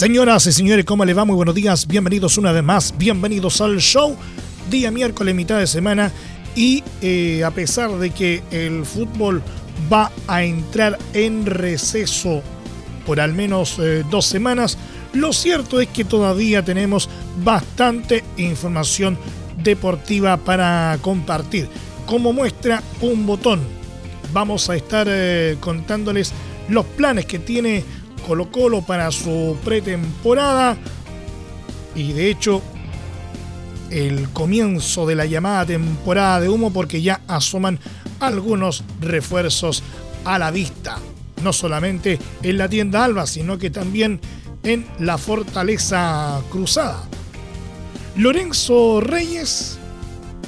[0.00, 1.26] Señoras y señores, ¿cómo le va?
[1.26, 4.16] Muy buenos días, bienvenidos una vez más, bienvenidos al show.
[4.70, 6.10] Día miércoles, mitad de semana.
[6.56, 9.42] Y eh, a pesar de que el fútbol
[9.92, 12.42] va a entrar en receso
[13.04, 14.78] por al menos eh, dos semanas,
[15.12, 17.10] lo cierto es que todavía tenemos
[17.44, 19.18] bastante información
[19.62, 21.68] deportiva para compartir.
[22.06, 23.60] Como muestra un botón,
[24.32, 26.32] vamos a estar eh, contándoles
[26.70, 27.84] los planes que tiene
[28.26, 30.76] Colo Colo para su pretemporada
[31.94, 32.62] y de hecho
[33.90, 37.78] el comienzo de la llamada temporada de humo porque ya asoman
[38.20, 39.82] algunos refuerzos
[40.24, 40.98] a la vista.
[41.42, 44.20] No solamente en la tienda Alba, sino que también
[44.62, 47.02] en la Fortaleza Cruzada.
[48.16, 49.78] Lorenzo Reyes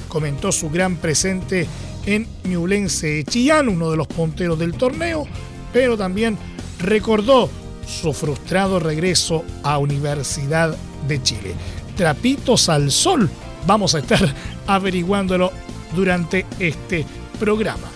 [0.07, 1.67] comentó su gran presente
[2.05, 5.25] en Ñublense Chillán, uno de los punteros del torneo,
[5.71, 6.37] pero también
[6.79, 7.49] recordó
[7.87, 10.75] su frustrado regreso a Universidad
[11.07, 11.55] de Chile.
[11.95, 13.29] Trapitos al sol,
[13.67, 14.33] vamos a estar
[14.67, 15.51] averiguándolo
[15.95, 17.05] durante este
[17.39, 17.87] programa.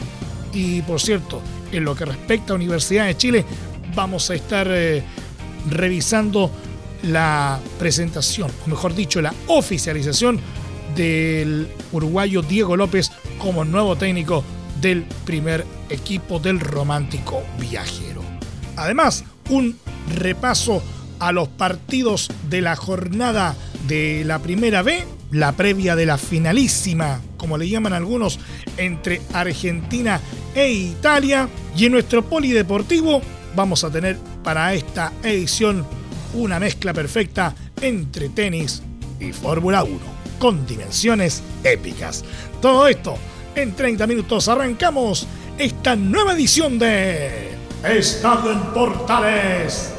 [0.53, 3.45] Y por cierto, en lo que respecta a Universidad de Chile,
[3.95, 5.03] vamos a estar eh,
[5.69, 6.51] revisando
[7.03, 10.39] la presentación, o mejor dicho, la oficialización
[10.95, 14.43] del uruguayo Diego López como nuevo técnico
[14.81, 18.21] del primer equipo del romántico viajero.
[18.75, 19.77] Además, un
[20.15, 20.81] repaso
[21.19, 23.55] a los partidos de la jornada
[23.87, 28.39] de la primera B, la previa de la finalísima, como le llaman algunos,
[28.77, 30.21] entre Argentina
[30.53, 31.49] e Italia.
[31.75, 33.21] Y en nuestro polideportivo
[33.55, 35.85] vamos a tener para esta edición
[36.33, 38.81] una mezcla perfecta entre tenis
[39.19, 39.99] y Fórmula 1,
[40.39, 42.23] con dimensiones épicas.
[42.61, 43.17] Todo esto
[43.55, 45.27] en 30 minutos arrancamos
[45.57, 47.56] esta nueva edición de
[47.87, 49.93] Estadio en Portales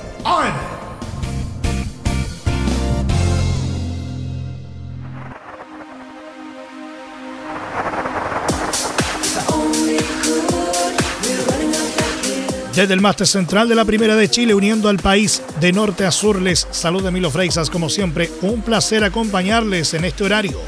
[12.79, 16.13] desde el máster central de la Primera de Chile, uniendo al país de norte a
[16.13, 17.71] sur, les saluda Milo Freisas.
[17.71, 20.61] Como siempre, un placer acompañarles en este horario.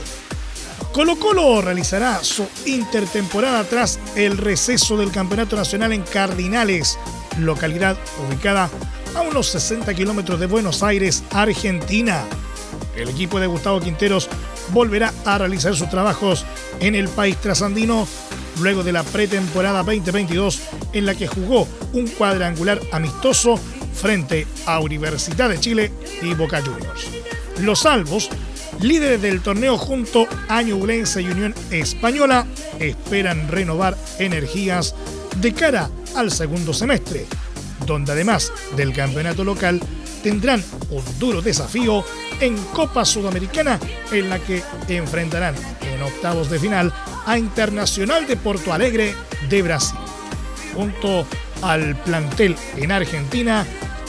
[0.92, 6.98] Colo Colo realizará su intertemporada tras el receso del Campeonato Nacional en Cardinales,
[7.38, 7.96] localidad
[8.26, 8.68] ubicada
[9.14, 12.24] a unos 60 kilómetros de Buenos Aires, Argentina.
[12.96, 14.28] El equipo de Gustavo Quinteros
[14.72, 16.44] volverá a realizar sus trabajos
[16.80, 18.08] en el país trasandino
[18.60, 20.60] luego de la pretemporada 2022
[20.92, 23.60] en la que jugó un cuadrangular amistoso
[23.94, 27.06] frente a Universidad de Chile y Boca Juniors.
[27.60, 28.28] Los salvos,
[28.82, 32.46] líderes del torneo junto a Ñublense y Unión Española,
[32.78, 34.94] esperan renovar energías
[35.36, 37.26] de cara al segundo semestre
[37.86, 39.80] donde además del campeonato local
[40.22, 42.04] tendrán un duro desafío
[42.40, 43.78] en Copa Sudamericana
[44.12, 46.92] en la que enfrentarán en octavos de final
[47.26, 49.14] a Internacional de Porto Alegre
[49.48, 49.98] de Brasil.
[50.74, 51.26] Junto
[51.62, 53.66] al plantel en Argentina,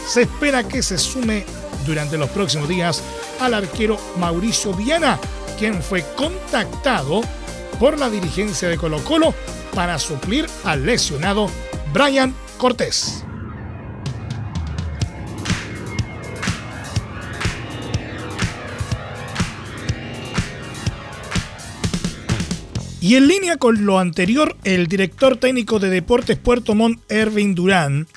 [0.07, 1.43] se espera que se sume
[1.85, 3.01] durante los próximos días
[3.41, 5.19] al arquero Mauricio Viana,
[5.57, 7.21] quien fue contactado
[7.79, 9.33] por la dirigencia de Colo Colo
[9.73, 11.49] para suplir al lesionado
[11.93, 13.25] Brian Cortés.
[23.01, 28.07] Y en línea con lo anterior, el director técnico de Deportes Puerto Montt, Erwin Durán,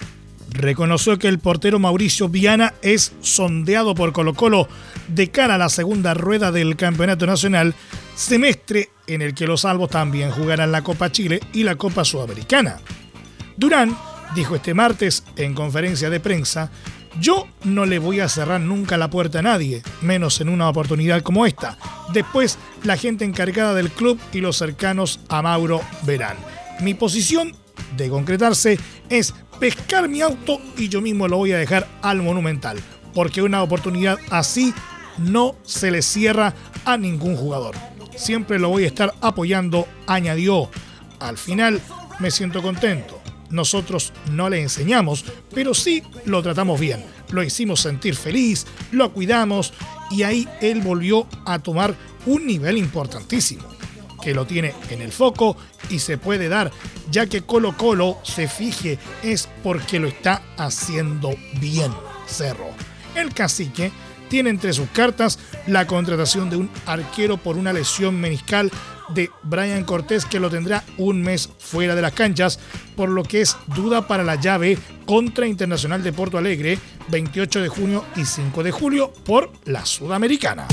[0.54, 4.68] reconoció que el portero Mauricio Viana es sondeado por Colo Colo
[5.08, 7.74] de cara a la segunda rueda del Campeonato Nacional,
[8.14, 12.78] semestre en el que los salvos también jugarán la Copa Chile y la Copa Sudamericana.
[13.56, 13.96] Durán
[14.34, 16.70] dijo este martes en conferencia de prensa
[17.20, 21.22] yo no le voy a cerrar nunca la puerta a nadie, menos en una oportunidad
[21.22, 21.78] como esta.
[22.12, 26.36] Después, la gente encargada del club y los cercanos a Mauro verán.
[26.80, 27.54] Mi posición,
[27.96, 28.78] de concretarse,
[29.08, 32.78] es pescar mi auto y yo mismo lo voy a dejar al Monumental,
[33.12, 34.74] porque una oportunidad así
[35.18, 36.54] no se le cierra
[36.84, 37.74] a ningún jugador.
[38.16, 40.70] Siempre lo voy a estar apoyando, añadió.
[41.18, 41.80] Al final,
[42.20, 43.24] me siento contento
[43.54, 45.24] nosotros no le enseñamos,
[45.54, 47.04] pero sí lo tratamos bien.
[47.30, 49.72] lo hicimos sentir feliz, lo cuidamos
[50.10, 51.94] y ahí él volvió a tomar
[52.26, 53.64] un nivel importantísimo,
[54.24, 55.56] que lo tiene en el foco
[55.90, 56.72] y se puede dar,
[57.10, 61.92] ya que Colo Colo se fije es porque lo está haciendo bien,
[62.26, 62.70] Cerro.
[63.14, 63.92] El cacique
[64.28, 68.70] tiene entre sus cartas la contratación de un arquero por una lesión meniscal
[69.10, 72.58] de Brian Cortés que lo tendrá un mes fuera de las canchas,
[72.96, 76.78] por lo que es duda para la llave contra Internacional de Porto Alegre
[77.08, 80.66] 28 de junio y 5 de julio por la Sudamericana.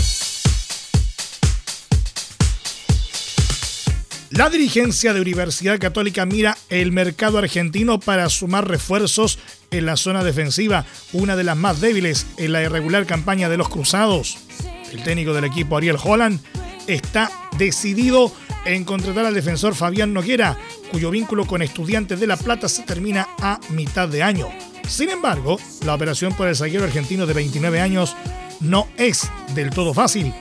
[4.32, 9.38] La dirigencia de Universidad Católica mira el mercado argentino para sumar refuerzos
[9.72, 13.68] en la zona defensiva, una de las más débiles en la irregular campaña de los
[13.68, 14.38] Cruzados.
[14.94, 16.40] El técnico del equipo Ariel Holland
[16.88, 18.32] está decidido
[18.64, 20.58] en contratar al defensor Fabián Noguera,
[20.92, 24.48] cuyo vínculo con Estudiantes de La Plata se termina a mitad de año.
[24.88, 28.16] Sin embargo, la operación por el zaguero argentino de 29 años
[28.62, 30.34] no es del todo fácil,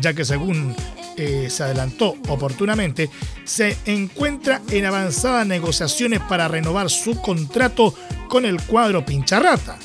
[0.00, 0.76] ya que según
[1.16, 3.10] eh, se adelantó oportunamente,
[3.44, 7.94] se encuentra en avanzadas negociaciones para renovar su contrato
[8.28, 9.78] con el cuadro Pincharrata.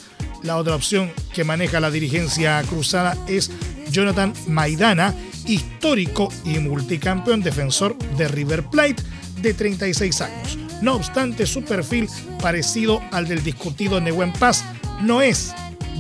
[0.43, 3.51] La otra opción que maneja la dirigencia cruzada es
[3.91, 5.13] Jonathan Maidana,
[5.45, 9.03] histórico y multicampeón defensor de River Plate
[9.41, 10.57] de 36 años.
[10.81, 12.07] No obstante, su perfil,
[12.41, 14.63] parecido al del discutido Nehuen Paz,
[15.01, 15.53] no es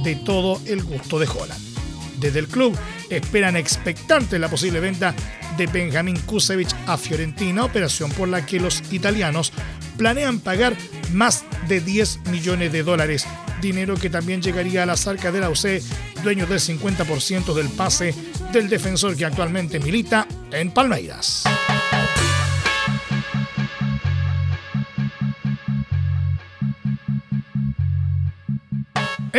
[0.03, 1.66] de todo el gusto de Holland.
[2.17, 2.77] Desde el club
[3.09, 5.13] esperan expectante la posible venta
[5.57, 9.51] de Benjamín Kusevich a Fiorentina, operación por la que los italianos
[9.97, 10.75] planean pagar
[11.11, 13.25] más de 10 millones de dólares,
[13.61, 15.81] dinero que también llegaría a las arcas de la UC,
[16.23, 18.13] dueño del 50% del pase
[18.51, 21.43] del defensor que actualmente milita en Palmeiras.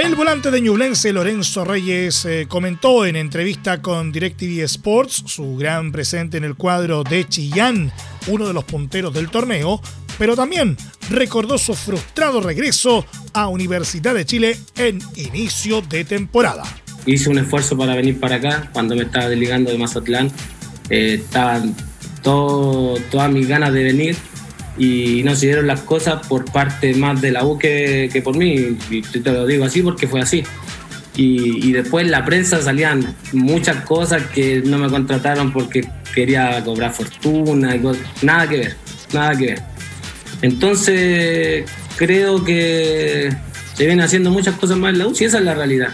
[0.01, 5.91] El volante de Ñublense, Lorenzo Reyes, eh, comentó en entrevista con DirecTV Sports, su gran
[5.91, 7.91] presente en el cuadro de Chillán,
[8.29, 9.83] uno de los punteros del torneo,
[10.17, 10.77] pero también
[11.11, 16.63] recordó su frustrado regreso a Universidad de Chile en inicio de temporada.
[17.05, 20.31] Hice un esfuerzo para venir para acá cuando me estaba desligando de Mazatlán.
[20.91, 21.75] Eh, estaban
[22.23, 24.17] todas mis ganas de venir
[24.79, 28.77] y no se dieron las cosas por parte más de la U que, por mí,
[28.91, 30.45] y te lo digo así porque fue así.
[31.17, 35.85] Y, después en la prensa salían muchas cosas que no me contrataron porque
[36.15, 37.83] quería cobrar fortuna, y
[38.23, 38.77] nada que ver,
[39.13, 39.63] nada que ver.
[40.43, 41.65] Entonces
[41.97, 43.31] creo que
[43.75, 45.91] se vienen haciendo muchas cosas más en la U y esa es la realidad.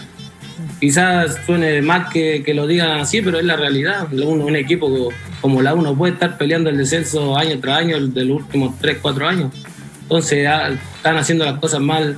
[0.79, 4.11] Quizás suene más que, que lo digan así, pero es la realidad.
[4.13, 5.09] Un, equipo
[5.41, 8.97] como la uno puede estar peleando el descenso año tras año de los últimos 3,
[9.01, 9.53] 4 años.
[10.03, 12.17] Entonces ah, están haciendo las cosas mal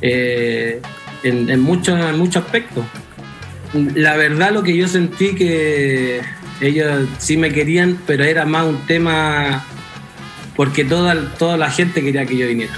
[0.00, 0.80] eh,
[1.22, 2.84] en, en muchos mucho aspectos.
[3.94, 6.20] La verdad lo que yo sentí que
[6.60, 9.64] ellos sí me querían, pero era más un tema
[10.56, 12.72] porque toda, toda la gente quería que yo viniera.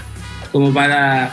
[0.50, 1.32] Como para,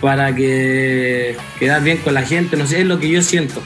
[0.00, 3.62] para que quedar bien con la gente, no sé, es lo que yo siento.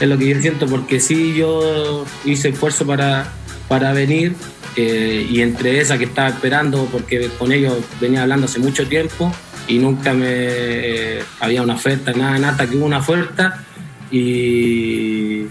[0.00, 3.32] Es lo que yo siento porque sí yo hice esfuerzo para,
[3.68, 4.34] para venir
[4.76, 9.32] eh, y entre esa que estaba esperando, porque con ellos venía hablando hace mucho tiempo
[9.68, 13.64] y nunca me eh, había una oferta, nada, nada, que hubo una oferta
[14.10, 15.44] y,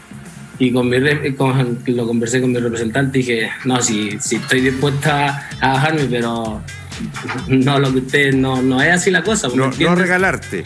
[0.60, 0.98] y con mi,
[1.36, 6.06] con, lo conversé con mi representante y dije, no, si, si estoy dispuesta a bajarme,
[6.06, 6.62] pero
[7.48, 9.50] no lo que usted no, no es así la cosa.
[9.54, 10.64] No, no regalarte.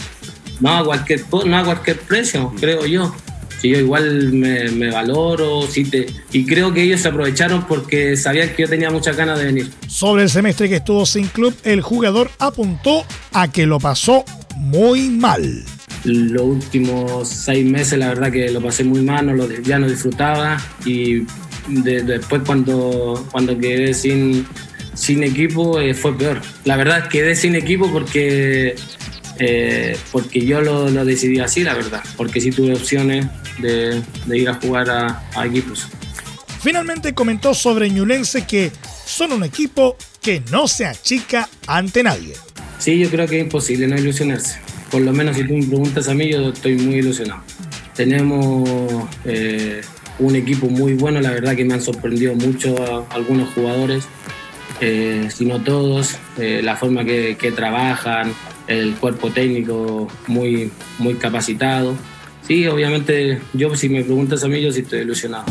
[0.60, 3.14] No a cualquier, no a cualquier precio, creo yo
[3.62, 8.50] que yo igual me, valoro, sí te, y creo que ellos se aprovecharon porque sabían
[8.50, 9.72] que yo tenía muchas ganas de venir.
[9.88, 15.10] Sobre el semestre que estuvo sin club, el jugador apuntó a que lo pasó muy
[15.10, 15.64] mal.
[16.04, 19.88] Los últimos seis meses la verdad que lo pasé muy mal, no lo, ya no
[19.88, 21.24] disfrutaba y
[21.68, 24.48] después cuando, cuando quedé sin,
[25.01, 26.41] sin equipo eh, fue peor.
[26.63, 28.75] La verdad quedé sin equipo porque
[29.39, 33.25] eh, porque yo lo, decidí así, la verdad, porque sí tuve opciones
[33.58, 35.88] de, ir a jugar a, equipos.
[36.62, 38.72] Finalmente comentó sobre Ñulense que
[39.03, 42.36] son un equipo que no se achica ante nadie.
[42.77, 44.60] Sí, yo creo que es imposible no ilusionarse.
[44.91, 47.41] Por lo menos si tú me preguntas a mí, yo estoy muy ilusionado.
[47.96, 48.70] Tenemos
[49.25, 49.81] eh,
[50.20, 54.03] un equipo muy bueno, la verdad que me han sorprendido mucho algunos jugadores,
[54.82, 58.34] eh, si no todos, la forma que, que trabajan,
[58.68, 61.96] el cuerpo técnico muy, muy capacitado.
[62.48, 65.46] Sí, obviamente, yo si me preguntas a mí, yo sí estoy ilusionado.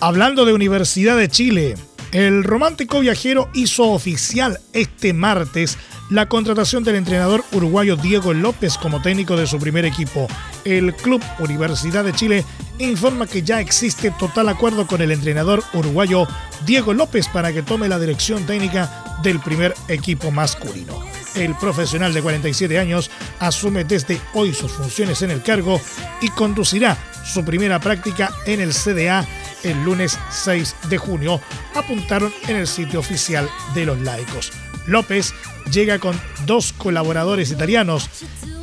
[0.00, 1.76] Hablando de Universidad de Chile,
[2.14, 5.78] El romántico viajero hizo oficial este martes
[6.10, 10.26] la contratación del entrenador uruguayo Diego López como técnico de su primer equipo.
[10.64, 12.44] El Club Universidad de Chile
[12.78, 16.26] informa que ya existe total acuerdo con el entrenador uruguayo
[16.66, 21.00] Diego López para que tome la dirección técnica del primer equipo masculino.
[21.34, 25.80] El profesional de 47 años asume desde hoy sus funciones en el cargo
[26.20, 29.26] y conducirá su primera práctica en el CDA
[29.64, 31.40] el lunes 6 de junio,
[31.74, 34.52] apuntaron en el sitio oficial de los laicos.
[34.86, 35.32] López
[35.70, 38.08] llega con dos colaboradores italianos,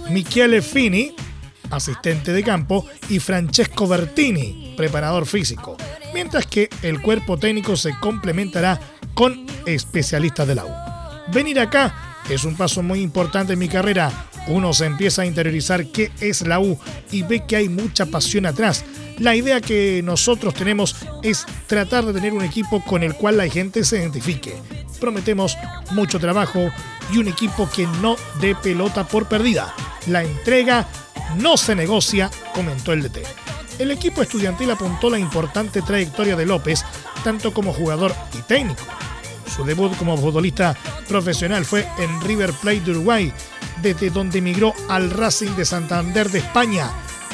[0.10, 1.16] Michele Fini,
[1.70, 5.78] asistente de campo, y Francesco Bertini, preparador físico,
[6.14, 8.80] mientras que el cuerpo técnico se complementará
[9.14, 10.72] con especialistas de la U.
[11.32, 14.12] Venir acá es un paso muy importante en mi carrera.
[14.48, 16.78] Uno se empieza a interiorizar qué es la U
[17.12, 18.84] y ve que hay mucha pasión atrás.
[19.20, 23.48] La idea que nosotros tenemos es tratar de tener un equipo con el cual la
[23.48, 24.56] gente se identifique.
[25.02, 25.58] Prometemos
[25.92, 26.72] mucho trabajo
[27.12, 29.74] y un equipo que no dé pelota por perdida.
[30.08, 30.88] La entrega
[31.38, 33.24] no se negocia, comentó el DT.
[33.80, 36.86] El equipo estudiantil apuntó la importante trayectoria de López,
[37.24, 38.84] tanto como jugador y técnico.
[39.54, 40.78] Su debut como futbolista
[41.10, 43.34] profesional fue en River Plate de Uruguay,
[43.82, 46.90] desde donde emigró al Racing de Santander de España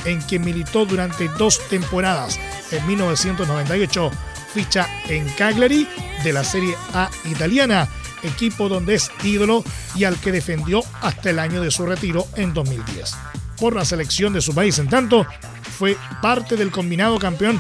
[0.05, 2.39] en que militó durante dos temporadas.
[2.71, 4.11] En 1998
[4.53, 5.87] ficha en Cagliari
[6.23, 7.87] de la Serie A italiana,
[8.23, 9.63] equipo donde es ídolo
[9.95, 13.15] y al que defendió hasta el año de su retiro en 2010.
[13.59, 15.25] Por la selección de su país, en tanto,
[15.77, 17.59] fue parte del combinado campeón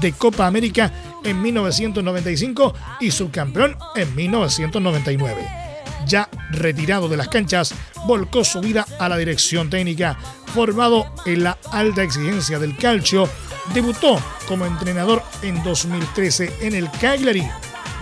[0.00, 0.92] de Copa América
[1.24, 5.48] en 1995 y subcampeón en 1999.
[6.06, 7.74] Ya retirado de las canchas,
[8.06, 10.16] volcó su vida a la dirección técnica
[10.54, 13.28] formado en la alta exigencia del calcio,
[13.74, 17.46] debutó como entrenador en 2013 en el Cagliari,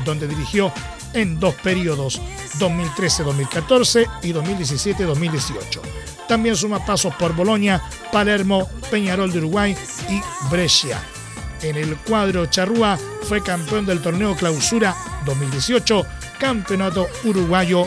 [0.05, 0.73] donde dirigió
[1.13, 2.21] en dos periodos,
[2.59, 5.81] 2013-2014 y 2017-2018.
[6.29, 7.83] También suma pasos por Bolonia,
[8.13, 9.77] Palermo, Peñarol de Uruguay
[10.09, 10.21] y
[10.51, 11.01] Brescia.
[11.63, 14.95] En el cuadro charrúa fue campeón del torneo Clausura
[15.25, 16.05] 2018,
[16.39, 17.87] Campeonato Uruguayo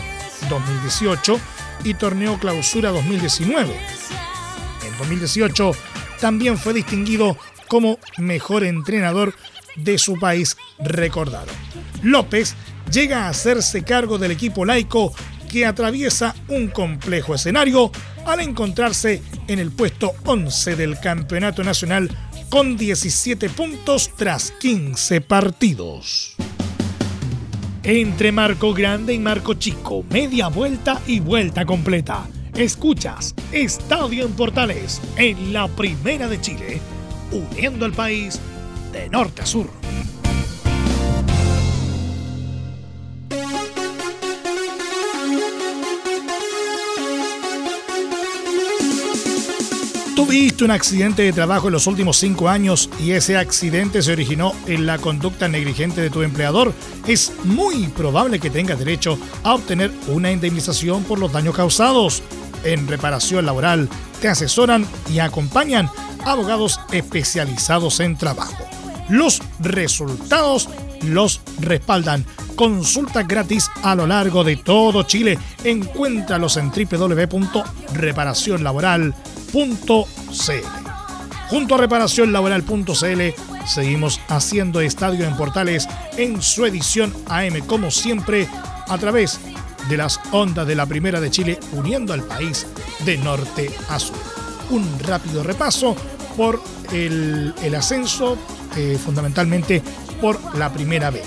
[0.49, 1.39] 2018
[1.83, 3.99] y Torneo Clausura 2019
[4.99, 5.71] 2018,
[6.19, 7.37] también fue distinguido
[7.69, 9.33] como mejor entrenador
[9.77, 11.47] de su país recordado.
[12.01, 12.55] López
[12.91, 15.13] llega a hacerse cargo del equipo laico
[15.49, 17.91] que atraviesa un complejo escenario
[18.25, 22.09] al encontrarse en el puesto 11 del Campeonato Nacional
[22.49, 26.35] con 17 puntos tras 15 partidos.
[27.83, 32.27] Entre Marco Grande y Marco Chico, media vuelta y vuelta completa
[32.59, 36.81] Escuchas Estadio en Portales en la Primera de Chile,
[37.31, 38.39] uniendo al país
[38.91, 39.69] de norte a sur.
[50.15, 54.53] Tuviste un accidente de trabajo en los últimos cinco años y ese accidente se originó
[54.67, 56.73] en la conducta negligente de tu empleador.
[57.07, 62.21] Es muy probable que tengas derecho a obtener una indemnización por los daños causados
[62.65, 63.87] en reparación laboral
[64.21, 65.89] te asesoran y acompañan
[66.25, 68.63] abogados especializados en trabajo.
[69.09, 70.69] Los resultados
[71.03, 72.25] los respaldan.
[72.55, 75.39] Consulta gratis a lo largo de todo Chile.
[75.63, 79.13] Encuéntralos en www.reparacionlaboral.cl.
[81.49, 83.21] Junto a reparacionlaboral.cl
[83.65, 88.47] seguimos haciendo estadio en portales en su edición AM como siempre
[88.87, 89.39] a través
[89.89, 92.67] de las ondas de la Primera de Chile uniendo al país
[93.05, 94.15] de norte a sur.
[94.69, 95.95] Un rápido repaso
[96.37, 96.61] por
[96.93, 98.37] el, ascenso,
[98.77, 99.81] eh, fundamentalmente
[100.21, 101.21] por la Primera B.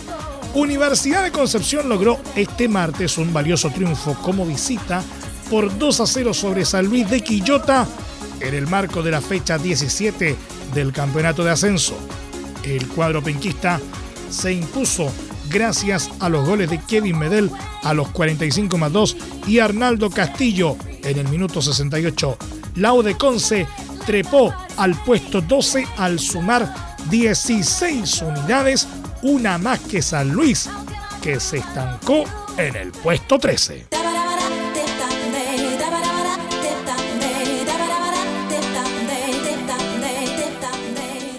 [0.54, 5.02] Universidad de Concepción logró este martes un valioso triunfo como visita
[5.50, 7.86] por 2 a 0 sobre San Luis de Quillota
[8.40, 10.36] en el marco de la fecha 17
[10.74, 11.96] del campeonato de ascenso.
[12.62, 13.80] El cuadro penquista
[14.30, 15.10] se impuso
[15.52, 17.50] gracias a los goles de Kevin Medel
[17.82, 19.16] a los 45 más 2
[19.46, 22.36] y Arnaldo Castillo en el minuto 68.
[22.76, 23.66] Laude Conce
[24.06, 28.88] trepó al puesto 12 al sumar 16 unidades,
[29.22, 30.68] una más que San Luis,
[31.22, 32.24] que se estancó
[32.56, 34.01] en el puesto 13.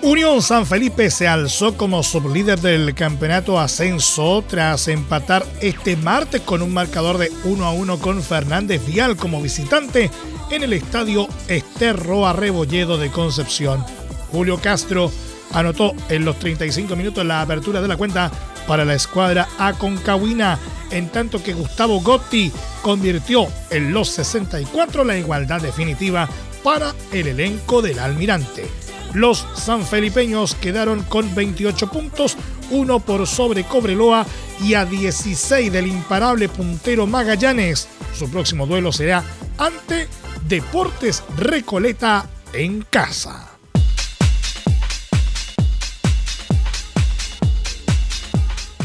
[0.03, 6.61] Unión San Felipe se alzó como sublíder del campeonato ascenso tras empatar este martes con
[6.61, 10.11] un marcador de 1 a 1 con Fernández Vial como visitante
[10.51, 13.81] en el estadio Esterroa Rebolledo de Concepción.
[14.29, 15.09] Julio Castro
[15.53, 18.29] anotó en los 35 minutos la apertura de la cuenta
[18.67, 20.59] para la escuadra aconcagüina,
[20.91, 26.27] en tanto que Gustavo Gotti convirtió en los 64 la igualdad definitiva
[26.61, 28.82] para el elenco del almirante.
[29.13, 32.35] Los sanfelipeños quedaron con 28 puntos,
[32.71, 34.25] uno por sobre Cobreloa
[34.61, 37.87] y a 16 del imparable puntero Magallanes.
[38.17, 39.23] Su próximo duelo será
[39.57, 40.07] ante
[40.47, 43.51] Deportes Recoleta en casa.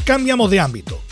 [0.05, 1.03] Cambiamos de ámbito.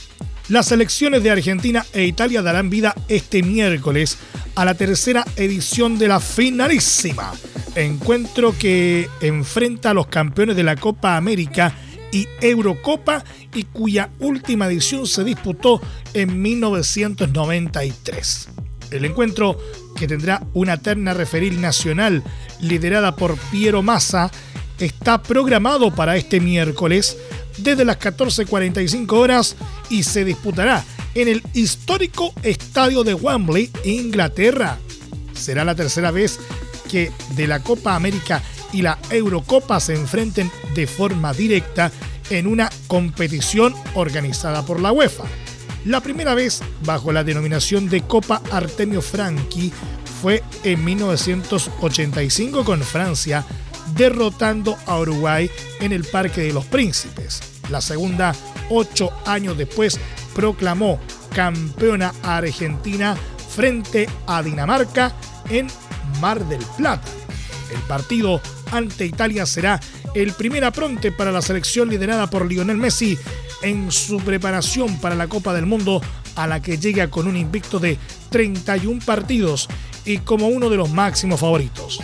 [0.48, 4.16] Las selecciones de Argentina e Italia darán vida este miércoles
[4.54, 7.32] a la tercera edición de la finalísima,
[7.76, 11.74] encuentro que enfrenta a los campeones de la Copa América
[12.10, 13.22] y Eurocopa
[13.54, 15.82] y cuya última edición se disputó
[16.14, 18.48] en 1993.
[18.90, 19.58] El encuentro,
[19.96, 22.24] que tendrá una terna referil nacional
[22.60, 24.30] liderada por Piero Massa,
[24.78, 27.18] está programado para este miércoles
[27.58, 29.56] desde las 14.45 horas
[29.90, 30.82] y se disputará
[31.14, 34.78] en el histórico estadio de Wembley, Inglaterra.
[35.32, 36.38] Será la tercera vez
[36.86, 41.90] que de la Copa América y la Eurocopa se enfrenten de forma directa
[42.30, 45.24] en una competición organizada por la UEFA.
[45.84, 49.72] La primera vez bajo la denominación de Copa Artemio Franchi
[50.20, 53.44] fue en 1985 con Francia
[53.94, 55.50] derrotando a Uruguay
[55.80, 57.40] en el Parque de los Príncipes.
[57.70, 58.34] La segunda,
[58.68, 60.00] ocho años después,
[60.34, 60.98] proclamó
[61.34, 63.16] campeona a Argentina
[63.54, 65.14] frente a Dinamarca
[65.48, 65.68] en
[66.20, 67.08] Mar del Plata.
[67.72, 68.40] El partido
[68.72, 69.80] ante Italia será
[70.14, 73.18] el primer apronte para la selección liderada por Lionel Messi
[73.62, 76.00] en su preparación para la Copa del Mundo
[76.36, 77.98] a la que llega con un invicto de
[78.30, 79.68] 31 partidos
[80.04, 82.00] y como uno de los máximos favoritos.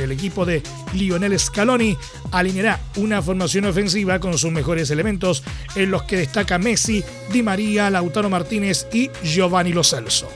[0.00, 1.96] El equipo de Lionel Scaloni
[2.30, 5.42] alineará una formación ofensiva con sus mejores elementos
[5.74, 10.28] en los que destaca Messi, Di María, Lautaro Martínez y Giovanni Lo Celso.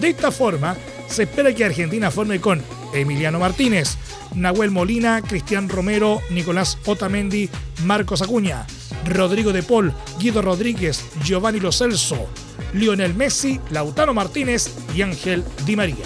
[0.00, 0.76] De esta forma,
[1.08, 2.62] se espera que Argentina forme con
[2.94, 3.96] Emiliano Martínez,
[4.34, 7.48] Nahuel Molina, Cristian Romero, Nicolás Otamendi,
[7.84, 8.66] Marcos Acuña,
[9.06, 12.28] Rodrigo de Paul, Guido Rodríguez, Giovanni Lo Celso,
[12.72, 16.04] Lionel Messi, Lautaro Martínez y Ángel Di María.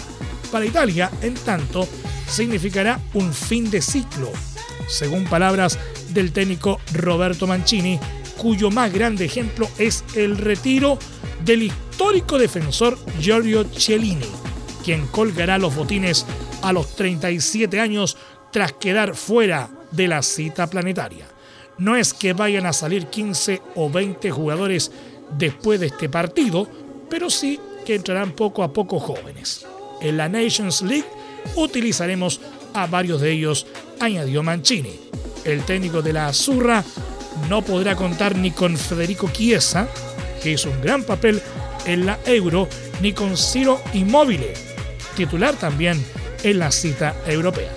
[0.50, 1.88] Para Italia, en tanto,
[2.28, 4.30] significará un fin de ciclo,
[4.88, 5.78] según palabras
[6.10, 7.98] del técnico Roberto Mancini,
[8.36, 10.98] cuyo más grande ejemplo es el retiro
[11.44, 14.26] del histórico defensor Giorgio Cellini,
[14.84, 16.26] quien colgará los botines
[16.62, 18.16] a los 37 años
[18.52, 21.26] tras quedar fuera de la cita planetaria.
[21.78, 24.90] No es que vayan a salir 15 o 20 jugadores
[25.38, 26.68] después de este partido,
[27.08, 29.66] pero sí que entrarán poco a poco jóvenes.
[30.00, 31.06] En la Nations League
[31.56, 32.40] utilizaremos
[32.74, 33.66] a varios de ellos,
[33.98, 34.98] añadió Mancini.
[35.44, 36.84] El técnico de la Azurra
[37.48, 39.88] no podrá contar ni con Federico Chiesa,
[40.42, 41.40] que hizo un gran papel
[41.86, 42.68] en la Euro,
[43.00, 44.52] ni con Ciro Immobile,
[45.20, 46.02] titular también
[46.42, 47.70] en la cita europea.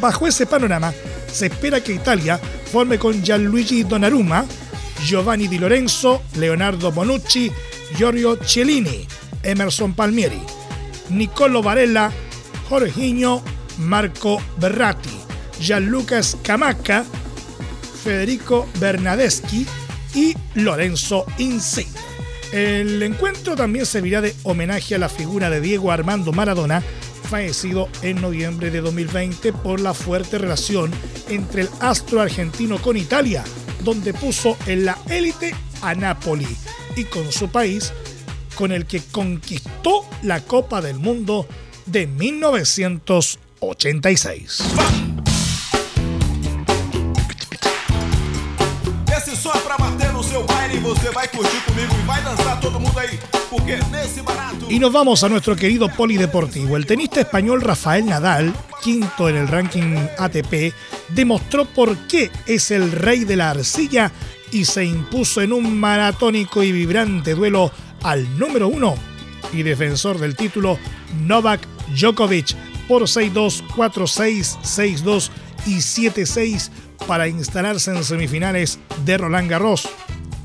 [0.00, 0.92] Bajo ese panorama,
[1.32, 2.36] se espera que Italia
[2.72, 4.44] forme con Gianluigi Donnarumma,
[5.04, 7.52] Giovanni Di Lorenzo, Leonardo Bonucci,
[7.96, 9.06] Giorgio Cellini,
[9.44, 10.42] Emerson Palmieri,
[11.10, 12.10] Nicolo Varela,
[12.68, 13.44] Jorginho,
[13.76, 15.16] Marco Berratti,
[15.60, 17.04] Gianluca Scamacca,
[18.02, 19.64] Federico Bernadeschi
[20.14, 22.11] y Lorenzo Insigne.
[22.52, 26.82] El encuentro también servirá de homenaje a la figura de Diego Armando Maradona,
[27.30, 30.90] fallecido en noviembre de 2020 por la fuerte relación
[31.30, 33.42] entre el astro argentino con Italia,
[33.82, 36.46] donde puso en la élite a Napoli
[36.94, 37.90] y con su país,
[38.54, 41.48] con el que conquistó la Copa del Mundo
[41.86, 44.62] de 1986.
[54.68, 56.76] Y nos vamos a nuestro querido polideportivo.
[56.76, 60.72] El tenista español Rafael Nadal, quinto en el ranking ATP,
[61.08, 64.12] demostró por qué es el rey de la arcilla
[64.50, 67.70] y se impuso en un maratónico y vibrante duelo
[68.02, 68.94] al número uno
[69.52, 70.78] y defensor del título
[71.22, 72.54] Novak Djokovic
[72.86, 75.30] por 6-2, 4-6, 6-2
[75.66, 76.70] y 7-6
[77.06, 79.88] para instalarse en semifinales de Roland Garros.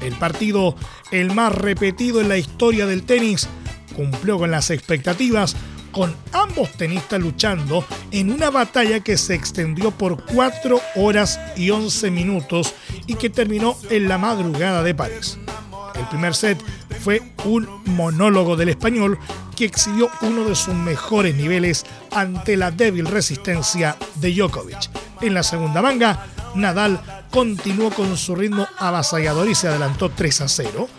[0.02, 0.76] El partido,
[1.12, 3.48] el más repetido en la historia del tenis,
[3.96, 5.56] cumplió con las expectativas
[5.92, 12.12] con ambos tenistas luchando en una batalla que se extendió por 4 horas y 11
[12.12, 12.76] minutos
[13.08, 15.40] y que terminó en la madrugada de París.
[15.96, 16.64] El primer set
[17.04, 19.18] fue un monólogo del español
[19.56, 24.90] que exhibió uno de sus mejores niveles ante la débil resistencia de Djokovic.
[25.22, 30.48] En la segunda manga, Nadal continuó con su ritmo avasallador y se adelantó 3 a
[30.48, 30.90] 0,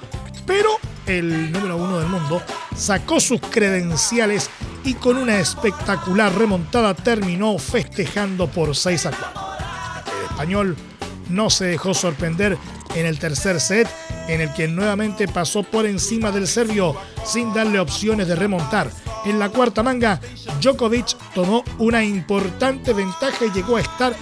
[0.46, 0.70] pero
[1.06, 2.42] el número uno del mundo
[2.76, 4.50] sacó sus credenciales
[4.84, 9.30] y con una espectacular remontada terminó festejando por 6 a 4.
[10.18, 10.76] El español
[11.30, 12.56] no se dejó sorprender
[12.94, 13.88] en el tercer set,
[14.28, 18.90] en el que nuevamente pasó por encima del serbio sin darle opciones de remontar.
[19.24, 20.20] En la cuarta manga,
[20.60, 24.14] Djokovic tomó una importante ventaja y llegó a estar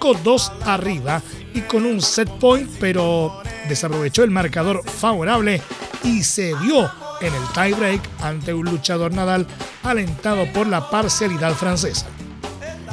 [0.00, 1.22] 5-2 arriba
[1.54, 5.60] y con un set point, pero desaprovechó el marcador favorable
[6.02, 9.46] y se vio en el tiebreak ante un luchador Nadal
[9.82, 12.06] alentado por la parcialidad francesa.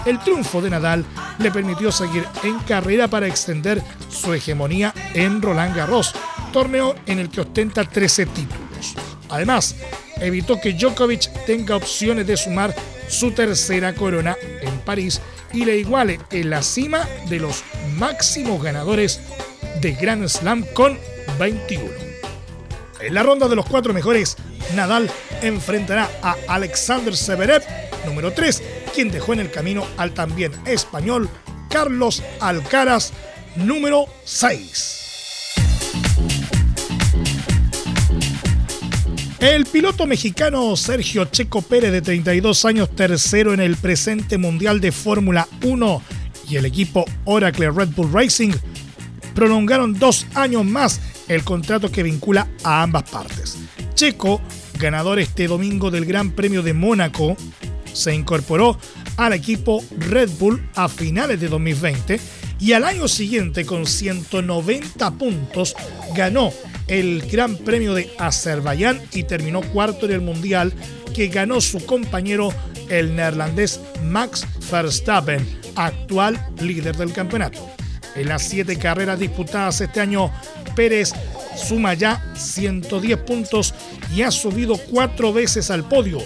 [0.06, 1.06] El triunfo de Nadal
[1.40, 6.14] le permitió seguir en carrera para extender su hegemonía en Roland Garros,
[6.52, 8.96] torneo en el que ostenta 13 títulos.
[9.30, 9.76] Además,
[10.20, 12.74] evitó que Djokovic tenga opciones de sumar
[13.10, 15.22] su tercera corona en París
[15.54, 17.64] y le iguale en la cima de los
[17.98, 19.20] máximos ganadores
[19.82, 20.98] de Grand Slam con
[21.40, 21.90] 21.
[23.00, 24.38] En la ronda de los cuatro mejores,
[24.76, 25.10] Nadal
[25.42, 27.64] enfrentará a Alexander Severev,
[28.06, 31.30] número 3, quien dejó en el camino al también español
[31.70, 33.12] Carlos Alcaraz,
[33.56, 34.97] número 6.
[39.40, 44.92] El piloto mexicano Sergio Checo Pérez, de 32 años, tercero en el presente Mundial de
[44.92, 46.02] Fórmula 1,
[46.50, 48.52] y el equipo Oracle Red Bull Racing
[49.36, 53.60] prolongaron dos años más el contrato que vincula a ambas partes.
[53.94, 54.42] Checo,
[54.80, 57.38] ganador este domingo del Gran Premio de Mónaco,
[57.94, 58.80] se incorporó
[59.18, 62.20] al equipo Red Bull a finales de 2020
[62.60, 65.76] y al año siguiente con 190 puntos
[66.16, 66.52] ganó
[66.88, 70.74] el Gran Premio de Azerbaiyán y terminó cuarto en el Mundial
[71.14, 72.54] que ganó su compañero
[72.90, 75.46] el neerlandés Max Verstappen,
[75.76, 77.68] actual líder del campeonato.
[78.16, 80.32] En las siete carreras disputadas este año,
[80.76, 81.14] Pérez
[81.56, 83.74] suma ya 110 puntos
[84.16, 86.20] y ha subido cuatro veces al podio,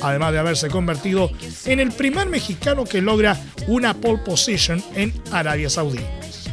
[0.00, 1.30] además de haberse convertido
[1.64, 6.00] en el primer mexicano que logra una pole position en Arabia Saudí.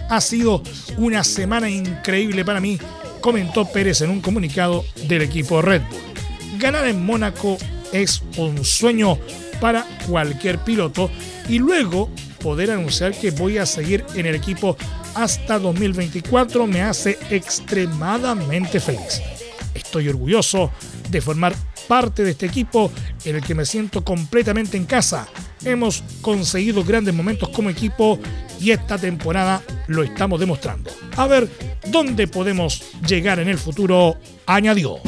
[0.10, 0.62] Ha sido
[0.98, 2.78] una semana increíble para mí
[3.26, 6.60] comentó Pérez en un comunicado del equipo Red Bull.
[6.60, 7.58] Ganar en Mónaco
[7.92, 9.18] es un sueño
[9.60, 11.10] para cualquier piloto
[11.50, 14.78] y luego poder anunciar que voy a seguir en el equipo
[15.16, 19.24] hasta 2024 me hace extremadamente feliz.
[19.74, 20.70] Estoy orgulloso
[21.10, 21.56] de formar
[21.88, 22.92] parte de este equipo
[23.24, 25.28] en el que me siento completamente en casa.
[25.64, 28.20] Hemos conseguido grandes momentos como equipo
[28.60, 30.92] y esta temporada lo estamos demostrando.
[31.18, 31.50] A ver
[31.88, 35.00] dónde podemos llegar en el futuro, añadió.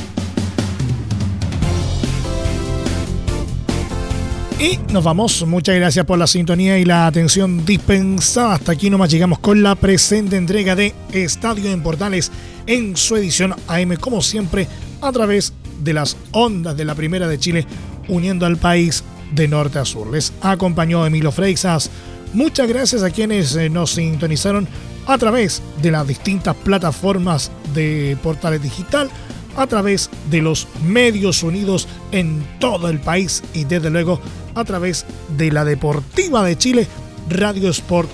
[4.59, 5.45] Y nos vamos.
[5.45, 8.55] Muchas gracias por la sintonía y la atención dispensada.
[8.55, 12.31] Hasta aquí nomás llegamos con la presente entrega de Estadio en Portales
[12.65, 14.67] en su edición AM, como siempre,
[15.01, 17.67] a través de las ondas de la Primera de Chile,
[18.07, 20.09] uniendo al país de norte a sur.
[20.11, 21.91] Les acompañó Emilio Freixas.
[22.33, 24.67] Muchas gracias a quienes eh, nos sintonizaron
[25.07, 29.09] a través de las distintas plataformas de Portales Digital,
[29.55, 34.19] a través de los medios unidos en todo el país y desde luego
[34.53, 35.05] a través
[35.37, 36.87] de la Deportiva de Chile,
[37.29, 38.07] radiosport.cl.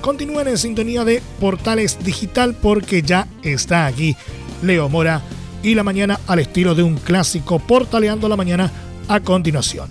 [0.00, 4.16] Continúen en sintonía de Portales Digital porque ya está aquí
[4.62, 5.22] Leo Mora
[5.62, 8.70] y la mañana al estilo de un clásico portaleando la mañana
[9.08, 9.90] a continuación.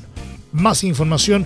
[0.52, 1.46] Más información